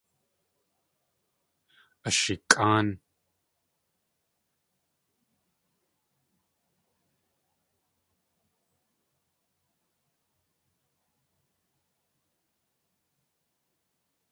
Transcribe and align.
Ashikʼáan. 2.07 2.87